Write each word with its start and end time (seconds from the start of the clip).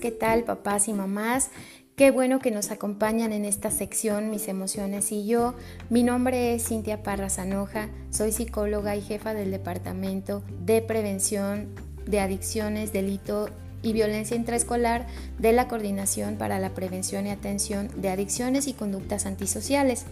¿Qué 0.00 0.12
tal 0.12 0.44
papás 0.44 0.86
y 0.86 0.92
mamás? 0.92 1.50
Qué 1.96 2.12
bueno 2.12 2.38
que 2.38 2.52
nos 2.52 2.70
acompañan 2.70 3.32
en 3.32 3.44
esta 3.44 3.72
sección 3.72 4.30
Mis 4.30 4.46
emociones 4.46 5.10
y 5.10 5.26
yo. 5.26 5.54
Mi 5.90 6.04
nombre 6.04 6.54
es 6.54 6.68
Cintia 6.68 7.02
Parra 7.02 7.28
Zanoja, 7.28 7.88
soy 8.10 8.30
psicóloga 8.30 8.94
y 8.94 9.02
jefa 9.02 9.34
del 9.34 9.50
Departamento 9.50 10.44
de 10.64 10.82
Prevención 10.82 11.74
de 12.06 12.20
Adicciones, 12.20 12.92
Delito 12.92 13.50
y 13.82 13.92
Violencia 13.92 14.36
Intraescolar 14.36 15.08
de 15.38 15.52
la 15.52 15.66
Coordinación 15.66 16.36
para 16.36 16.60
la 16.60 16.70
Prevención 16.74 17.26
y 17.26 17.30
Atención 17.30 17.88
de 17.96 18.10
Adicciones 18.10 18.68
y 18.68 18.74
Conductas 18.74 19.26
Antisociales. 19.26 20.04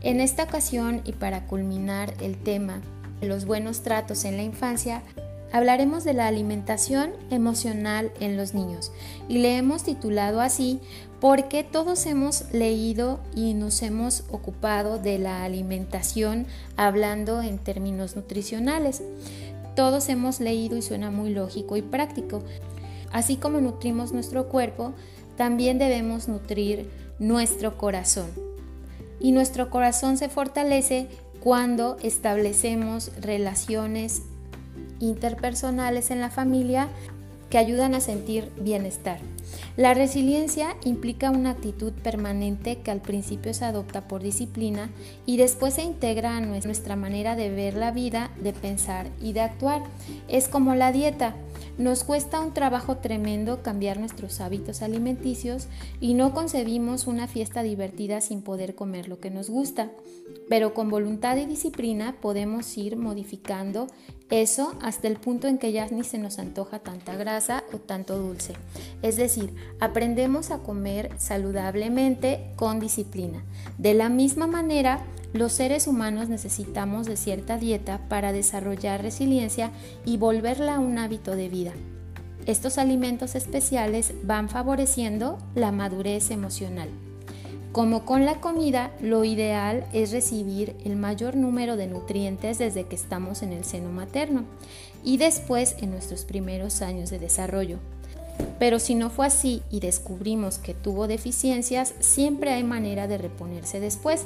En 0.00 0.20
esta 0.20 0.44
ocasión 0.44 1.00
y 1.04 1.12
para 1.12 1.46
culminar 1.46 2.14
el 2.20 2.36
tema 2.36 2.80
los 3.20 3.46
buenos 3.46 3.82
tratos 3.82 4.24
en 4.24 4.36
la 4.36 4.44
infancia, 4.44 5.02
hablaremos 5.54 6.02
de 6.02 6.14
la 6.14 6.26
alimentación 6.26 7.12
emocional 7.30 8.10
en 8.18 8.36
los 8.36 8.54
niños 8.54 8.90
y 9.28 9.38
le 9.38 9.56
hemos 9.56 9.84
titulado 9.84 10.40
así 10.40 10.80
porque 11.20 11.62
todos 11.62 12.06
hemos 12.06 12.52
leído 12.52 13.20
y 13.36 13.54
nos 13.54 13.80
hemos 13.82 14.24
ocupado 14.32 14.98
de 14.98 15.20
la 15.20 15.44
alimentación 15.44 16.48
hablando 16.76 17.40
en 17.40 17.58
términos 17.58 18.16
nutricionales. 18.16 19.04
Todos 19.76 20.08
hemos 20.08 20.40
leído 20.40 20.76
y 20.76 20.82
suena 20.82 21.12
muy 21.12 21.30
lógico 21.30 21.76
y 21.76 21.82
práctico. 21.82 22.42
Así 23.12 23.36
como 23.36 23.60
nutrimos 23.60 24.10
nuestro 24.10 24.48
cuerpo, 24.48 24.92
también 25.36 25.78
debemos 25.78 26.26
nutrir 26.26 26.90
nuestro 27.20 27.78
corazón. 27.78 28.26
Y 29.20 29.30
nuestro 29.30 29.70
corazón 29.70 30.16
se 30.18 30.28
fortalece 30.28 31.06
cuando 31.38 31.96
establecemos 32.02 33.12
relaciones 33.20 34.22
interpersonales 35.08 36.10
en 36.10 36.20
la 36.20 36.30
familia 36.30 36.88
que 37.50 37.58
ayudan 37.58 37.94
a 37.94 38.00
sentir 38.00 38.50
bienestar. 38.58 39.20
La 39.76 39.94
resiliencia 39.94 40.76
implica 40.84 41.30
una 41.30 41.50
actitud 41.50 41.92
permanente 41.92 42.80
que 42.80 42.90
al 42.90 43.00
principio 43.00 43.54
se 43.54 43.64
adopta 43.64 44.08
por 44.08 44.22
disciplina 44.22 44.90
y 45.26 45.36
después 45.36 45.74
se 45.74 45.82
integra 45.82 46.36
a 46.36 46.40
nuestra 46.40 46.96
manera 46.96 47.36
de 47.36 47.50
ver 47.50 47.74
la 47.74 47.92
vida, 47.92 48.30
de 48.42 48.52
pensar 48.52 49.08
y 49.20 49.34
de 49.34 49.42
actuar. 49.42 49.82
Es 50.28 50.48
como 50.48 50.74
la 50.74 50.90
dieta. 50.90 51.36
Nos 51.78 52.04
cuesta 52.04 52.40
un 52.40 52.54
trabajo 52.54 52.98
tremendo 52.98 53.62
cambiar 53.62 53.98
nuestros 53.98 54.40
hábitos 54.40 54.80
alimenticios 54.82 55.66
y 56.00 56.14
no 56.14 56.32
concebimos 56.32 57.06
una 57.06 57.26
fiesta 57.26 57.62
divertida 57.62 58.20
sin 58.20 58.42
poder 58.42 58.76
comer 58.76 59.08
lo 59.08 59.18
que 59.18 59.30
nos 59.30 59.50
gusta. 59.50 59.90
Pero 60.48 60.72
con 60.72 60.88
voluntad 60.88 61.36
y 61.36 61.46
disciplina 61.46 62.16
podemos 62.20 62.76
ir 62.78 62.96
modificando 62.96 63.88
eso 64.30 64.74
hasta 64.80 65.06
el 65.06 65.16
punto 65.16 65.48
en 65.48 65.58
que 65.58 65.72
ya 65.72 65.86
ni 65.88 66.02
se 66.02 66.18
nos 66.18 66.38
antoja 66.38 66.78
tanta 66.78 67.14
grasa 67.14 67.62
o 67.72 67.76
tanto 67.78 68.18
dulce. 68.18 68.54
Es 69.02 69.16
decir, 69.16 69.54
aprendemos 69.80 70.50
a 70.50 70.58
comer 70.58 71.10
saludablemente 71.18 72.52
con 72.56 72.80
disciplina. 72.80 73.44
De 73.76 73.94
la 73.94 74.08
misma 74.08 74.46
manera, 74.46 75.04
los 75.34 75.52
seres 75.52 75.86
humanos 75.86 76.28
necesitamos 76.28 77.06
de 77.06 77.16
cierta 77.16 77.58
dieta 77.58 78.08
para 78.08 78.32
desarrollar 78.32 79.02
resiliencia 79.02 79.72
y 80.04 80.16
volverla 80.16 80.78
un 80.78 80.96
hábito 80.98 81.36
de 81.36 81.48
vida. 81.48 81.72
Estos 82.46 82.78
alimentos 82.78 83.34
especiales 83.34 84.14
van 84.22 84.48
favoreciendo 84.48 85.38
la 85.54 85.72
madurez 85.72 86.30
emocional. 86.30 86.88
Como 87.74 88.04
con 88.04 88.24
la 88.24 88.36
comida, 88.36 88.92
lo 89.00 89.24
ideal 89.24 89.84
es 89.92 90.12
recibir 90.12 90.76
el 90.84 90.94
mayor 90.94 91.34
número 91.34 91.76
de 91.76 91.88
nutrientes 91.88 92.56
desde 92.56 92.84
que 92.84 92.94
estamos 92.94 93.42
en 93.42 93.52
el 93.52 93.64
seno 93.64 93.90
materno 93.90 94.44
y 95.02 95.16
después 95.16 95.74
en 95.80 95.90
nuestros 95.90 96.24
primeros 96.24 96.82
años 96.82 97.10
de 97.10 97.18
desarrollo. 97.18 97.78
Pero 98.60 98.78
si 98.78 98.94
no 98.94 99.10
fue 99.10 99.26
así 99.26 99.60
y 99.72 99.80
descubrimos 99.80 100.58
que 100.58 100.72
tuvo 100.72 101.08
deficiencias, 101.08 101.94
siempre 101.98 102.52
hay 102.52 102.62
manera 102.62 103.08
de 103.08 103.18
reponerse 103.18 103.80
después. 103.80 104.24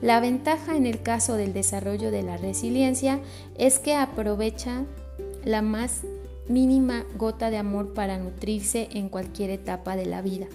La 0.00 0.18
ventaja 0.20 0.74
en 0.74 0.86
el 0.86 1.02
caso 1.02 1.34
del 1.34 1.52
desarrollo 1.52 2.10
de 2.10 2.22
la 2.22 2.38
resiliencia 2.38 3.20
es 3.58 3.78
que 3.78 3.96
aprovecha 3.96 4.84
la 5.44 5.60
más 5.60 6.04
mínima 6.48 7.04
gota 7.18 7.50
de 7.50 7.58
amor 7.58 7.92
para 7.92 8.16
nutrirse 8.16 8.88
en 8.92 9.10
cualquier 9.10 9.50
etapa 9.50 9.94
de 9.94 10.06
la 10.06 10.22
vida. 10.22 10.46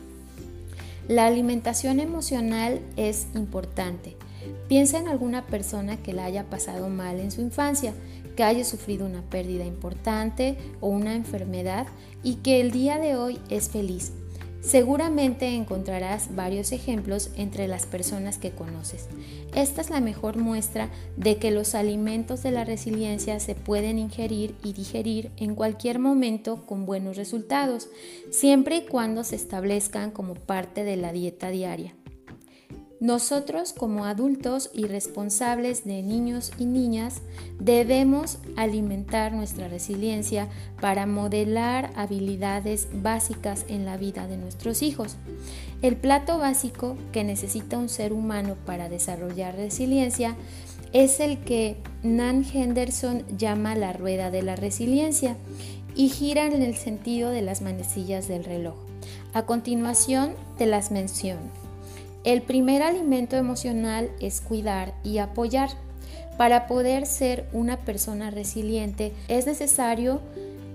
La 1.07 1.25
alimentación 1.27 1.99
emocional 1.99 2.79
es 2.95 3.27
importante. 3.35 4.15
Piensa 4.69 4.99
en 4.99 5.09
alguna 5.09 5.45
persona 5.45 5.97
que 5.97 6.13
la 6.13 6.23
haya 6.23 6.49
pasado 6.49 6.87
mal 6.87 7.19
en 7.19 7.31
su 7.31 7.41
infancia, 7.41 7.93
que 8.37 8.43
haya 8.43 8.63
sufrido 8.63 9.05
una 9.05 9.21
pérdida 9.21 9.65
importante 9.65 10.57
o 10.79 10.87
una 10.87 11.13
enfermedad 11.13 11.87
y 12.23 12.35
que 12.35 12.61
el 12.61 12.71
día 12.71 12.99
de 12.99 13.15
hoy 13.15 13.39
es 13.49 13.69
feliz. 13.69 14.13
Seguramente 14.63 15.49
encontrarás 15.49 16.35
varios 16.35 16.71
ejemplos 16.71 17.31
entre 17.35 17.67
las 17.67 17.85
personas 17.85 18.37
que 18.37 18.51
conoces. 18.51 19.09
Esta 19.53 19.81
es 19.81 19.89
la 19.89 19.99
mejor 19.99 20.37
muestra 20.37 20.89
de 21.17 21.35
que 21.35 21.51
los 21.51 21.75
alimentos 21.75 22.43
de 22.43 22.51
la 22.51 22.63
resiliencia 22.63 23.41
se 23.41 23.55
pueden 23.55 23.99
ingerir 23.99 24.55
y 24.63 24.71
digerir 24.71 25.31
en 25.35 25.55
cualquier 25.55 25.99
momento 25.99 26.65
con 26.65 26.85
buenos 26.85 27.17
resultados, 27.17 27.89
siempre 28.31 28.77
y 28.77 28.85
cuando 28.85 29.25
se 29.25 29.35
establezcan 29.35 30.11
como 30.11 30.35
parte 30.35 30.85
de 30.85 30.95
la 30.95 31.11
dieta 31.11 31.49
diaria. 31.49 31.93
Nosotros 33.03 33.73
como 33.73 34.05
adultos 34.05 34.69
y 34.73 34.85
responsables 34.85 35.83
de 35.83 36.01
niños 36.01 36.53
y 36.57 36.63
niñas 36.63 37.15
debemos 37.59 38.37
alimentar 38.55 39.33
nuestra 39.33 39.67
resiliencia 39.67 40.47
para 40.79 41.05
modelar 41.05 41.91
habilidades 41.97 42.87
básicas 42.93 43.65
en 43.67 43.83
la 43.83 43.97
vida 43.97 44.25
de 44.27 44.37
nuestros 44.37 44.81
hijos. 44.81 45.17
El 45.81 45.97
plato 45.97 46.37
básico 46.37 46.95
que 47.11 47.25
necesita 47.25 47.77
un 47.77 47.89
ser 47.89 48.13
humano 48.13 48.55
para 48.65 48.87
desarrollar 48.87 49.57
resiliencia 49.57 50.37
es 50.93 51.19
el 51.19 51.39
que 51.43 51.75
Nan 52.03 52.45
Henderson 52.53 53.25
llama 53.37 53.75
la 53.75 53.91
rueda 53.91 54.31
de 54.31 54.43
la 54.43 54.55
resiliencia 54.55 55.35
y 55.93 56.07
gira 56.07 56.45
en 56.45 56.61
el 56.61 56.75
sentido 56.75 57.31
de 57.31 57.41
las 57.41 57.61
manecillas 57.61 58.29
del 58.29 58.45
reloj. 58.45 58.75
A 59.33 59.45
continuación 59.45 60.35
te 60.57 60.67
las 60.67 60.89
menciono. 60.89 61.72
El 62.23 62.41
primer 62.41 62.81
alimento 62.81 63.35
emocional 63.35 64.09
es 64.21 64.39
cuidar 64.39 64.93
y 65.03 65.17
apoyar. 65.17 65.69
Para 66.37 66.67
poder 66.67 67.05
ser 67.05 67.47
una 67.51 67.77
persona 67.77 68.31
resiliente 68.31 69.11
es 69.27 69.45
necesario 69.45 70.21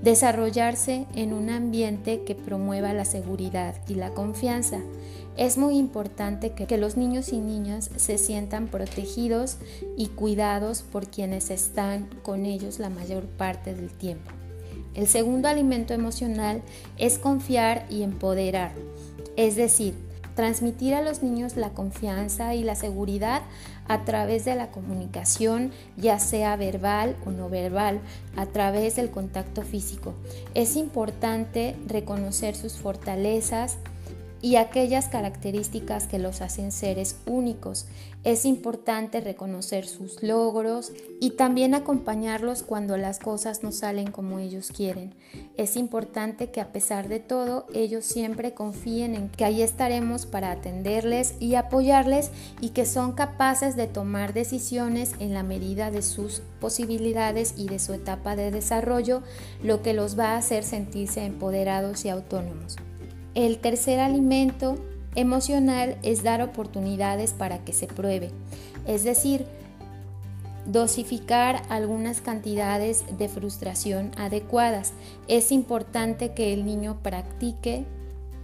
desarrollarse 0.03 1.06
en 1.14 1.32
un 1.32 1.50
ambiente 1.50 2.22
que 2.22 2.34
promueva 2.34 2.92
la 2.92 3.04
seguridad 3.04 3.75
y 3.88 3.94
la 3.94 4.10
confianza. 4.10 4.81
Es 5.37 5.56
muy 5.56 5.78
importante 5.78 6.50
que, 6.50 6.78
los 6.78 6.97
niños 6.97 7.32
y 7.32 7.38
niñas 7.38 7.91
se 7.97 8.19
sientan 8.19 8.66
protegidos 8.69 9.56
y 9.97 10.08
cuidados 10.08 10.82
por 10.82 11.08
quienes 11.08 11.50
están 11.50 12.08
con 12.22 12.44
ellos 12.44 12.78
la 12.78 12.91
mayor 12.91 13.25
parte 13.25 13.75
del 13.75 13.91
tiempo. 13.91 14.31
El 14.94 15.06
segundo 15.06 15.48
alimento 15.48 15.94
emocional 15.94 16.62
es 16.98 17.19
confiar 17.19 17.87
y 17.88 18.03
empoderar, 18.03 18.72
es 19.37 19.54
decir, 19.54 19.94
transmitir 20.38 20.94
a 20.94 21.03
los 21.03 21.25
niños 21.25 21.56
la 21.56 21.71
confianza 21.71 22.54
y 22.54 22.62
la 22.62 22.76
seguridad 22.76 23.43
a 23.88 24.04
través 24.04 24.44
de 24.44 24.54
la 24.54 24.71
comunicación, 24.71 25.72
ya 25.97 26.21
sea 26.21 26.54
verbal 26.54 27.16
o 27.26 27.32
no 27.32 27.49
verbal, 27.49 27.99
a 28.37 28.47
través 28.47 28.94
del 28.94 29.10
contacto 29.10 29.62
físico. 29.62 30.15
Es 30.54 30.76
importante 30.76 31.75
reconocer 31.88 32.54
sus 32.54 32.75
fortalezas, 32.75 33.78
y 34.41 34.56
aquellas 34.56 35.09
características 35.09 36.06
que 36.06 36.19
los 36.19 36.41
hacen 36.41 36.72
seres 36.72 37.16
únicos. 37.26 37.87
Es 38.25 38.44
importante 38.44 39.21
reconocer 39.21 39.87
sus 39.87 40.22
logros 40.22 40.93
y 41.21 41.31
también 41.31 41.75
acompañarlos 41.75 42.62
cuando 42.62 42.97
las 42.97 43.21
cosas 43.21 43.62
no 43.62 43.72
salen 43.72 44.10
como 44.10 44.38
ellos 44.38 44.70
quieren. 44.70 45.14
Es 45.56 45.76
importante 45.76 46.50
que 46.50 46.61
a 46.61 46.73
pesar 46.73 47.08
de 47.08 47.20
todo 47.20 47.67
ellos 47.73 48.05
siempre 48.05 48.55
confíen 48.55 49.14
en 49.14 49.29
que 49.29 49.44
ahí 49.44 49.62
estaremos 49.62 50.26
para 50.26 50.50
atenderles 50.50 51.35
y 51.40 51.55
apoyarles 51.55 52.31
y 52.61 52.70
que 52.70 52.87
son 52.87 53.12
capaces 53.12 53.76
de 53.76 53.87
tomar 53.87 54.35
decisiones 54.35 55.12
en 55.20 55.32
la 55.32 55.43
medida 55.43 55.90
de 55.90 56.02
sus 56.02 56.43
posibilidades 56.61 57.55
y 57.56 57.69
de 57.69 57.79
su 57.79 57.93
etapa 57.93 58.37
de 58.37 58.50
desarrollo, 58.50 59.23
lo 59.62 59.82
que 59.82 59.94
los 59.94 60.19
va 60.19 60.32
a 60.32 60.38
hacer 60.38 60.64
sentirse 60.64 61.25
empoderados 61.25 62.05
y 62.05 62.08
autónomos. 62.08 62.76
El 63.34 63.58
tercer 63.58 64.00
alimento 64.00 64.76
emocional 65.14 65.96
es 66.02 66.22
dar 66.22 66.42
oportunidades 66.42 67.32
para 67.32 67.58
que 67.64 67.72
se 67.72 67.86
pruebe, 67.86 68.30
es 68.86 69.04
decir, 69.04 69.46
dosificar 70.66 71.62
algunas 71.70 72.20
cantidades 72.20 73.04
de 73.16 73.28
frustración 73.28 74.12
adecuadas. 74.16 74.92
Es 75.26 75.50
importante 75.50 76.34
que 76.34 76.52
el 76.52 76.64
niño 76.66 76.98
practique 77.02 77.84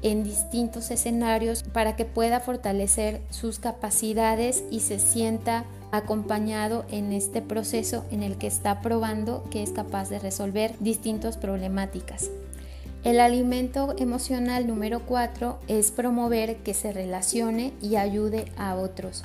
en 0.02 0.22
distintos 0.22 0.90
escenarios 0.90 1.62
para 1.62 1.96
que 1.96 2.04
pueda 2.04 2.40
fortalecer 2.40 3.22
sus 3.30 3.58
capacidades 3.58 4.64
y 4.70 4.80
se 4.80 4.98
sienta 4.98 5.64
acompañado 5.92 6.84
en 6.90 7.12
este 7.12 7.40
proceso 7.40 8.04
en 8.10 8.22
el 8.22 8.36
que 8.36 8.46
está 8.46 8.80
probando 8.80 9.44
que 9.50 9.62
es 9.62 9.70
capaz 9.70 10.10
de 10.10 10.18
resolver 10.18 10.74
distintas 10.80 11.38
problemáticas. 11.38 12.30
El 13.04 13.20
alimento 13.20 13.94
emocional 13.98 14.66
número 14.66 15.00
4 15.04 15.58
es 15.68 15.90
promover 15.90 16.56
que 16.62 16.72
se 16.72 16.90
relacione 16.90 17.74
y 17.82 17.96
ayude 17.96 18.46
a 18.56 18.76
otros. 18.76 19.24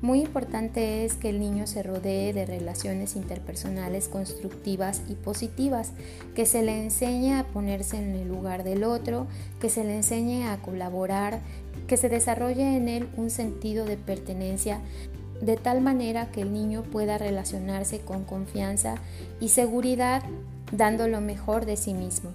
Muy 0.00 0.22
importante 0.22 1.04
es 1.04 1.16
que 1.16 1.28
el 1.28 1.38
niño 1.38 1.66
se 1.66 1.82
rodee 1.82 2.32
de 2.32 2.46
relaciones 2.46 3.16
interpersonales 3.16 4.08
constructivas 4.08 5.02
y 5.10 5.16
positivas, 5.16 5.92
que 6.34 6.46
se 6.46 6.62
le 6.62 6.82
enseñe 6.82 7.34
a 7.34 7.44
ponerse 7.44 7.98
en 7.98 8.14
el 8.14 8.26
lugar 8.26 8.64
del 8.64 8.84
otro, 8.84 9.26
que 9.60 9.68
se 9.68 9.84
le 9.84 9.96
enseñe 9.96 10.46
a 10.46 10.56
colaborar, 10.62 11.40
que 11.86 11.98
se 11.98 12.08
desarrolle 12.08 12.74
en 12.74 12.88
él 12.88 13.06
un 13.18 13.28
sentido 13.28 13.84
de 13.84 13.98
pertenencia 13.98 14.80
de 15.42 15.58
tal 15.58 15.82
manera 15.82 16.30
que 16.30 16.40
el 16.40 16.54
niño 16.54 16.84
pueda 16.84 17.18
relacionarse 17.18 18.00
con 18.00 18.24
confianza 18.24 18.94
y 19.40 19.48
seguridad 19.48 20.22
dando 20.72 21.06
lo 21.06 21.20
mejor 21.20 21.66
de 21.66 21.76
sí 21.76 21.92
mismo. 21.92 22.32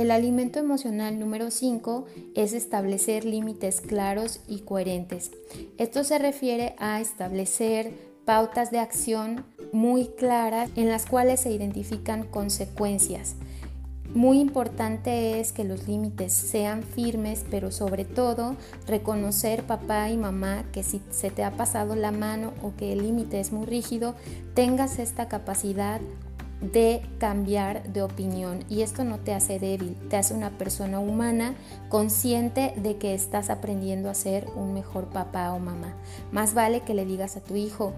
El 0.00 0.12
alimento 0.12 0.58
emocional 0.58 1.18
número 1.18 1.50
5 1.50 2.06
es 2.34 2.54
establecer 2.54 3.26
límites 3.26 3.82
claros 3.82 4.40
y 4.48 4.60
coherentes. 4.60 5.30
Esto 5.76 6.04
se 6.04 6.18
refiere 6.18 6.74
a 6.78 7.02
establecer 7.02 7.92
pautas 8.24 8.70
de 8.70 8.78
acción 8.78 9.44
muy 9.72 10.06
claras 10.06 10.70
en 10.74 10.88
las 10.88 11.04
cuales 11.04 11.40
se 11.40 11.52
identifican 11.52 12.22
consecuencias. 12.22 13.34
Muy 14.14 14.40
importante 14.40 15.38
es 15.38 15.52
que 15.52 15.64
los 15.64 15.86
límites 15.86 16.32
sean 16.32 16.82
firmes, 16.82 17.44
pero 17.50 17.70
sobre 17.70 18.06
todo 18.06 18.56
reconocer 18.86 19.64
papá 19.64 20.08
y 20.08 20.16
mamá 20.16 20.64
que 20.72 20.82
si 20.82 21.02
se 21.10 21.30
te 21.30 21.44
ha 21.44 21.50
pasado 21.50 21.94
la 21.94 22.10
mano 22.10 22.54
o 22.62 22.74
que 22.74 22.94
el 22.94 23.02
límite 23.02 23.38
es 23.38 23.52
muy 23.52 23.66
rígido, 23.66 24.14
tengas 24.54 24.98
esta 24.98 25.28
capacidad 25.28 26.00
de 26.60 27.02
cambiar 27.18 27.82
de 27.92 28.02
opinión 28.02 28.64
y 28.68 28.82
esto 28.82 29.04
no 29.04 29.18
te 29.18 29.32
hace 29.32 29.58
débil, 29.58 29.96
te 30.08 30.16
hace 30.16 30.34
una 30.34 30.50
persona 30.50 31.00
humana 31.00 31.54
consciente 31.88 32.74
de 32.76 32.96
que 32.96 33.14
estás 33.14 33.48
aprendiendo 33.48 34.10
a 34.10 34.14
ser 34.14 34.46
un 34.56 34.74
mejor 34.74 35.06
papá 35.06 35.52
o 35.52 35.58
mamá. 35.58 35.94
Más 36.32 36.54
vale 36.54 36.80
que 36.80 36.94
le 36.94 37.06
digas 37.06 37.36
a 37.36 37.40
tu 37.40 37.56
hijo, 37.56 37.92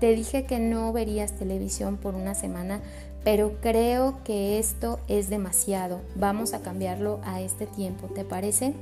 te 0.00 0.14
dije 0.14 0.44
que 0.44 0.58
no 0.58 0.92
verías 0.92 1.32
televisión 1.32 1.98
por 1.98 2.14
una 2.14 2.34
semana, 2.34 2.80
pero 3.22 3.60
creo 3.60 4.18
que 4.24 4.58
esto 4.58 4.98
es 5.08 5.28
demasiado, 5.28 6.00
vamos 6.16 6.54
a 6.54 6.60
cambiarlo 6.60 7.20
a 7.22 7.40
este 7.40 7.66
tiempo, 7.66 8.08
¿te 8.08 8.24
parece? 8.24 8.74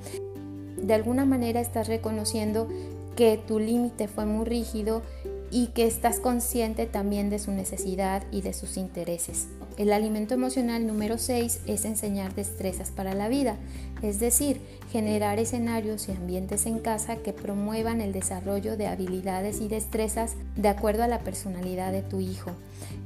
De 0.80 0.94
alguna 0.94 1.24
manera 1.24 1.60
estás 1.60 1.88
reconociendo 1.88 2.68
que 3.16 3.36
tu 3.36 3.58
límite 3.58 4.06
fue 4.06 4.26
muy 4.26 4.44
rígido 4.44 5.02
y 5.50 5.68
que 5.68 5.86
estás 5.86 6.20
consciente 6.20 6.86
también 6.86 7.30
de 7.30 7.38
su 7.38 7.52
necesidad 7.52 8.22
y 8.30 8.42
de 8.42 8.52
sus 8.52 8.76
intereses. 8.76 9.48
El 9.78 9.92
alimento 9.92 10.34
emocional 10.34 10.86
número 10.88 11.18
6 11.18 11.60
es 11.66 11.84
enseñar 11.84 12.34
destrezas 12.34 12.90
para 12.90 13.14
la 13.14 13.28
vida, 13.28 13.56
es 14.02 14.18
decir, 14.18 14.60
generar 14.90 15.38
escenarios 15.38 16.08
y 16.08 16.12
ambientes 16.12 16.66
en 16.66 16.80
casa 16.80 17.16
que 17.16 17.32
promuevan 17.32 18.00
el 18.00 18.12
desarrollo 18.12 18.76
de 18.76 18.88
habilidades 18.88 19.60
y 19.60 19.68
destrezas 19.68 20.34
de 20.56 20.68
acuerdo 20.68 21.04
a 21.04 21.08
la 21.08 21.20
personalidad 21.20 21.92
de 21.92 22.02
tu 22.02 22.20
hijo. 22.20 22.50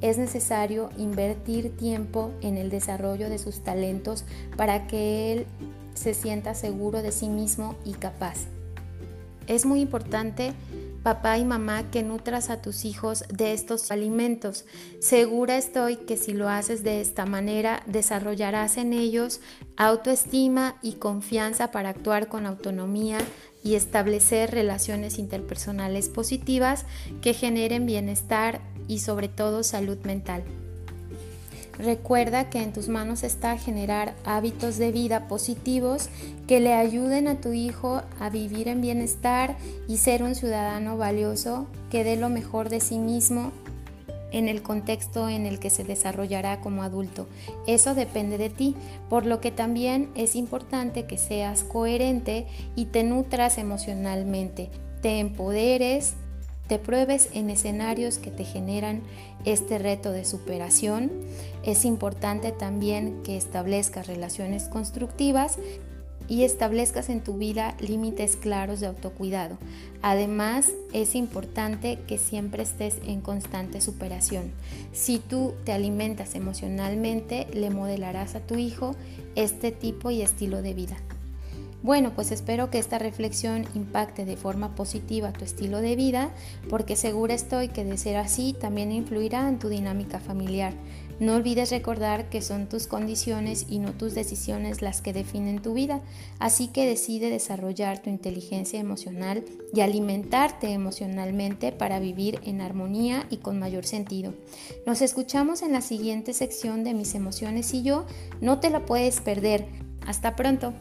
Es 0.01 0.17
necesario 0.17 0.89
invertir 0.97 1.77
tiempo 1.77 2.31
en 2.41 2.57
el 2.57 2.71
desarrollo 2.71 3.29
de 3.29 3.39
sus 3.39 3.61
talentos 3.61 4.25
para 4.57 4.87
que 4.87 5.33
él 5.33 5.47
se 5.95 6.15
sienta 6.15 6.55
seguro 6.55 7.03
de 7.03 7.13
sí 7.13 7.29
mismo 7.29 7.75
y 7.85 7.93
capaz. 7.93 8.47
Es 9.47 9.67
muy 9.67 9.81
importante 9.81 10.53
papá 11.03 11.39
y 11.39 11.45
mamá, 11.45 11.91
que 11.91 12.03
nutras 12.03 12.51
a 12.51 12.63
tus 12.63 12.85
hijos 12.85 13.25
de 13.29 13.53
estos 13.53 13.91
alimentos. 13.91 14.65
Segura 15.01 15.57
estoy 15.57 15.97
que 15.97 16.17
si 16.17 16.33
lo 16.33 16.49
haces 16.49 16.83
de 16.83 17.01
esta 17.01 17.27
manera, 17.27 17.83
desarrollarás 17.87 18.77
en 18.77 18.93
ellos 18.93 19.41
autoestima 19.77 20.77
y 20.83 20.95
confianza 20.95 21.71
para 21.71 21.91
actuar 21.91 22.29
con 22.29 22.47
autonomía 22.47 23.19
y 23.65 23.75
establecer 23.75 24.51
relaciones 24.51 25.19
interpersonales 25.19 26.09
positivas 26.09 26.85
que 27.21 27.35
generen 27.35 27.87
bienestar 27.87 28.61
y 28.89 29.01
sobre 29.01 29.29
todo 29.29 29.63
salud 29.63 29.99
mental. 30.05 30.45
Recuerda 31.79 32.51
que 32.51 32.63
en 32.63 32.73
tus 32.73 32.89
manos 32.89 33.23
está 33.23 33.57
generar 33.57 34.15
hábitos 34.25 34.77
de 34.77 34.93
vida 34.93 35.27
positivos 35.27 36.09
que 36.47 36.61
le 36.61 36.75
ayuden 36.75 37.29
a 37.29 37.41
tu 37.41 37.53
hijo 37.53 38.03
a 38.21 38.31
vivir 38.31 38.69
en 38.69 38.81
bienestar 38.81 39.57
y 39.89 39.97
ser 39.97 40.23
un 40.23 40.35
ciudadano 40.35 40.97
valioso 40.97 41.67
que 41.91 42.05
dé 42.05 42.17
lo 42.17 42.29
mejor 42.29 42.69
de 42.69 42.81
sí 42.81 42.99
mismo 42.99 43.53
en 44.33 44.49
el 44.49 44.63
contexto 44.63 45.29
en 45.29 45.47
el 45.47 45.59
que 45.59 45.71
se 45.71 45.85
desarrollará 45.85 46.61
como 46.61 46.83
adulto. 46.83 47.27
Eso 47.67 47.95
depende 47.95 48.39
de 48.39 48.51
ti, 48.51 48.75
por 49.09 49.27
lo 49.27 49.41
que 49.41 49.51
también 49.51 50.11
es 50.15 50.35
importante 50.35 51.07
que 51.07 51.19
seas 51.19 51.65
coherente 51.65 52.47
y 52.75 52.87
te 52.87 53.05
nutras 53.05 53.59
emocionalmente, 53.59 54.71
te 55.03 55.21
empoderes, 55.21 56.15
te 56.73 56.79
pruebes 56.79 57.29
en 57.35 57.51
escenarios 57.51 58.17
que 58.17 58.31
te 58.31 58.47
generan 58.47 59.03
este 59.45 59.79
reto 59.79 60.11
de 60.11 60.25
superación. 60.25 61.13
Es 61.65 61.85
importante 61.85 62.51
también 62.51 63.23
que 63.25 63.37
establezcas 63.37 64.07
relaciones 64.07 64.69
constructivas 64.69 65.59
y 66.29 66.45
establezcas 66.45 67.11
en 67.11 67.21
tu 67.21 67.37
vida 67.37 67.77
límites 67.79 68.37
claros 68.37 68.81
de 68.81 68.87
autocuidado. 68.87 69.59
Además, 70.01 70.73
es 70.95 71.15
importante 71.15 71.99
que 72.07 72.17
siempre 72.17 72.63
estés 72.63 72.97
en 73.07 73.21
constante 73.21 73.83
superación. 73.83 74.51
Si 74.95 75.19
tú 75.19 75.53
te 75.65 75.73
alimentas 75.73 76.35
emocionalmente, 76.35 77.49
le 77.53 77.69
modelarás 77.69 78.35
a 78.35 78.41
tu 78.41 78.55
hijo 78.55 78.97
este 79.35 79.73
tipo 79.73 80.11
y 80.11 80.23
estilo 80.23 80.63
de 80.63 80.73
vida. 80.73 80.97
Bueno, 81.83 82.13
pues 82.15 82.31
espero 82.31 82.71
que 82.71 82.79
esta 82.79 83.01
reflexión 83.01 83.67
impacte 83.75 84.25
de 84.25 84.37
forma 84.37 84.77
positiva 84.77 85.33
tu 85.33 85.45
estilo 85.45 85.81
de 85.81 85.97
vida, 85.97 86.31
porque 86.71 86.95
segura 86.95 87.35
estoy 87.35 87.69
que 87.69 87.85
de 87.85 87.99
ser 87.99 88.17
así 88.17 88.55
también 88.59 88.93
influirá 88.93 89.49
en 89.49 89.59
tu 89.59 89.69
dinámica 89.69 90.21
familiar. 90.21 90.75
No 91.19 91.35
olvides 91.35 91.71
recordar 91.71 92.29
que 92.29 92.41
son 92.41 92.69
tus 92.69 92.87
condiciones 92.87 93.67
y 93.69 93.81
no 93.81 93.93
tus 93.93 94.15
decisiones 94.15 94.81
las 94.81 95.03
que 95.03 95.13
definen 95.13 95.61
tu 95.61 95.75
vida, 95.75 96.01
así 96.39 96.69
que 96.69 96.87
decide 96.87 97.31
desarrollar 97.31 98.01
tu 98.01 98.11
inteligencia 98.11 98.81
emocional 98.81 99.45
y 99.75 99.81
alimentarte 99.81 100.71
emocionalmente 100.71 101.73
para 101.73 101.99
vivir 101.99 102.41
en 102.45 102.61
armonía 102.61 103.27
y 103.29 103.39
con 103.39 103.59
mayor 103.59 103.87
sentido. 103.87 104.35
Nos 104.87 105.03
escuchamos 105.03 105.63
en 105.63 105.73
la 105.73 105.81
siguiente 105.81 106.33
sección 106.33 106.85
de 106.85 106.95
Mis 106.95 107.15
emociones 107.15 107.75
y 107.75 107.83
yo, 107.83 108.07
no 108.41 108.61
te 108.61 108.71
la 108.71 108.85
puedes 108.85 109.21
perder. 109.21 109.67
Hasta 110.07 110.35
pronto. 110.35 110.73